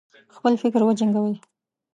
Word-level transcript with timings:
خپل 0.35 0.53
فکر 0.61 0.81
وجنګوي. 0.85 1.35